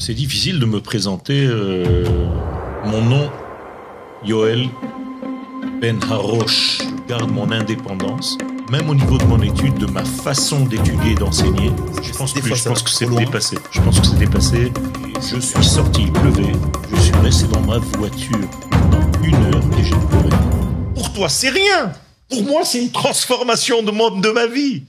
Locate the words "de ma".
9.78-10.04, 24.20-24.46